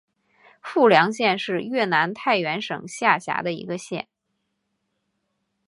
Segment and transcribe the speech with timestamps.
[0.63, 4.07] 富良县是越南太原省下辖的一个县。